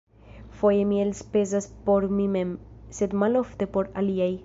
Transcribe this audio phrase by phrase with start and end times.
[0.49, 2.57] Foje mi elspezas por mi mem,
[3.01, 4.37] sed malofte por aliaj.